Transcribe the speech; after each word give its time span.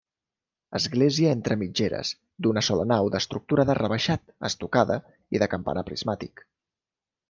Església 0.79 1.33
entre 1.37 1.57
mitgeres, 1.63 2.15
d'una 2.47 2.65
sola 2.69 2.87
nau, 2.95 3.13
d'estructura 3.17 3.69
d'arc 3.73 3.87
rebaixat, 3.87 4.29
estucada 4.53 5.01
i 5.37 5.45
de 5.47 5.55
campanar 5.57 5.89
prismàtic. 5.93 6.49